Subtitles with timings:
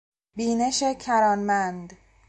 [0.35, 1.97] بینش کرانمند